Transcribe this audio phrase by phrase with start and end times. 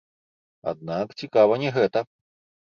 [0.71, 2.05] Аднак цікава не гэта.